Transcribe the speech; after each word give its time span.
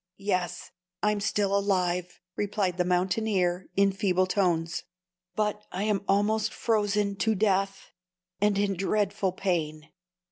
"Yes, 0.17 0.71
I'm 1.03 1.19
still 1.19 1.55
alive," 1.55 2.19
replied 2.35 2.77
the 2.77 2.83
mountaineer, 2.83 3.69
in 3.75 3.91
feeble 3.91 4.25
tones; 4.25 4.81
"but 5.35 5.63
I 5.71 5.83
am 5.83 6.03
almost 6.07 6.51
frozen 6.55 7.15
to 7.17 7.35
death, 7.35 7.91
and 8.41 8.57
in 8.57 8.73
dreadful 8.73 9.31
pain. 9.33 9.89